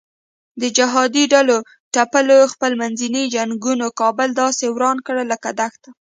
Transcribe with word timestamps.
د 0.61 0.63
جهادي 0.77 1.23
ډلو 1.33 1.57
ټپلو 1.95 2.37
خپل 2.53 2.71
منځي 2.81 3.07
جنګونو 3.35 3.85
کابل 3.99 4.29
داسې 4.41 4.65
وران 4.69 4.97
کړ 5.05 5.15
لکه 5.31 5.49
دښته. 5.59 5.89